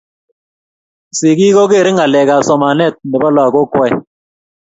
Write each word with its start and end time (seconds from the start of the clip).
sikik 1.17 1.51
ko 1.55 1.63
keree 1.71 1.93
ngalek 1.95 2.29
ab 2.33 2.41
somanet 2.47 2.93
ne 3.09 3.17
bo 3.21 3.29
lakok 3.35 3.67
kwai 3.71 3.91